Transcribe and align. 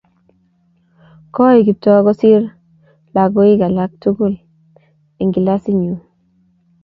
kooi 1.35 1.65
Kiptoo 1.65 1.99
kosiir 2.07 2.43
lakoik 3.15 3.61
alak 3.67 3.91
tugul 4.01 4.33
eng 5.19 5.33
kilasitnyin 5.33 5.97